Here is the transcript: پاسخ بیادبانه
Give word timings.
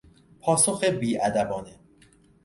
پاسخ 0.41 0.83
بیادبانه 0.85 1.79